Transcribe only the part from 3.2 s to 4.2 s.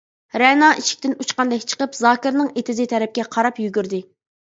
قاراپ يۈگۈردى.